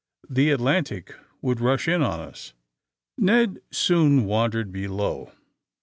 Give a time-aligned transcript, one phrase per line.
[0.27, 1.13] The Atlantic
[1.43, 2.53] would rush in on us."
[3.19, 5.31] Ned soon wandered below.